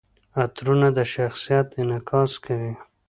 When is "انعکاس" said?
1.81-2.31